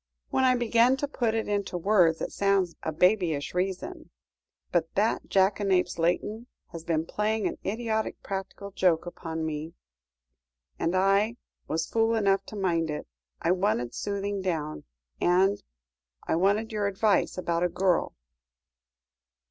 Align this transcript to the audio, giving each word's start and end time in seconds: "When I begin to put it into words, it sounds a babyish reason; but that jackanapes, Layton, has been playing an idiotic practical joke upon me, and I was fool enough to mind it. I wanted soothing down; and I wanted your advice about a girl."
"When 0.31 0.43
I 0.45 0.55
begin 0.55 0.97
to 0.97 1.07
put 1.07 1.35
it 1.35 1.47
into 1.47 1.77
words, 1.77 2.21
it 2.21 2.31
sounds 2.31 2.75
a 2.81 2.91
babyish 2.91 3.53
reason; 3.53 4.09
but 4.71 4.91
that 4.95 5.27
jackanapes, 5.29 5.99
Layton, 5.99 6.47
has 6.71 6.83
been 6.83 7.05
playing 7.05 7.45
an 7.45 7.59
idiotic 7.63 8.23
practical 8.23 8.71
joke 8.71 9.05
upon 9.05 9.45
me, 9.45 9.75
and 10.79 10.95
I 10.95 11.35
was 11.67 11.85
fool 11.85 12.15
enough 12.15 12.43
to 12.47 12.55
mind 12.55 12.89
it. 12.89 13.07
I 13.43 13.51
wanted 13.51 13.93
soothing 13.93 14.41
down; 14.41 14.85
and 15.21 15.61
I 16.27 16.35
wanted 16.35 16.71
your 16.71 16.87
advice 16.87 17.37
about 17.37 17.61
a 17.61 17.69
girl." 17.69 18.15